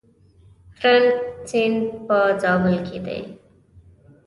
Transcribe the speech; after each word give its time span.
ترنک 0.77 1.15
سیند 1.49 1.79
په 2.07 2.17
زابل 2.41 2.75
کې 2.87 2.97
دی؟ 3.05 3.21